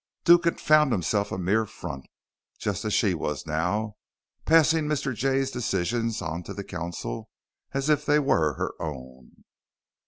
[0.23, 2.07] Duke had found himself a mere front
[2.57, 3.97] just as she was now,
[4.45, 5.13] passing Mr.
[5.13, 7.29] Jay's decisions on to the council
[7.73, 9.43] as if they were her own.